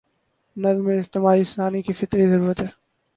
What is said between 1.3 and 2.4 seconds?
انسان کی فطری